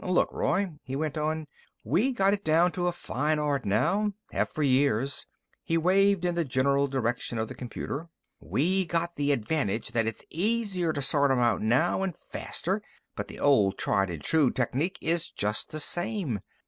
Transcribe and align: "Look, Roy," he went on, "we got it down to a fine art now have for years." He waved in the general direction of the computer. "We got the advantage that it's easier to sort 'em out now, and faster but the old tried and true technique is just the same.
"Look, 0.03 0.33
Roy," 0.33 0.71
he 0.81 0.95
went 0.95 1.15
on, 1.15 1.45
"we 1.83 2.11
got 2.11 2.33
it 2.33 2.43
down 2.43 2.71
to 2.71 2.87
a 2.87 2.91
fine 2.91 3.37
art 3.37 3.65
now 3.65 4.13
have 4.31 4.49
for 4.49 4.63
years." 4.63 5.27
He 5.63 5.77
waved 5.77 6.25
in 6.25 6.33
the 6.33 6.43
general 6.43 6.87
direction 6.87 7.37
of 7.37 7.47
the 7.47 7.53
computer. 7.53 8.09
"We 8.39 8.83
got 8.87 9.15
the 9.15 9.31
advantage 9.31 9.91
that 9.91 10.07
it's 10.07 10.25
easier 10.31 10.91
to 10.91 11.03
sort 11.03 11.29
'em 11.29 11.37
out 11.37 11.61
now, 11.61 12.01
and 12.01 12.17
faster 12.17 12.81
but 13.15 13.27
the 13.27 13.39
old 13.39 13.77
tried 13.77 14.09
and 14.09 14.23
true 14.23 14.49
technique 14.49 14.97
is 15.03 15.29
just 15.29 15.69
the 15.69 15.79
same. 15.79 16.39